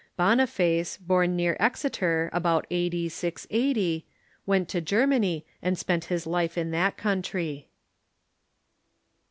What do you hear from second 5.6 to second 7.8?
and spent his life in that country.